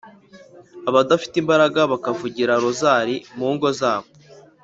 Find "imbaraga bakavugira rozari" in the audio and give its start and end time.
1.39-3.15